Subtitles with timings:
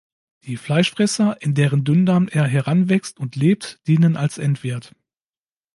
[0.45, 4.95] Die Fleischfresser, in deren Dünndarm er heranwächst und lebt, dienen als Endwirt.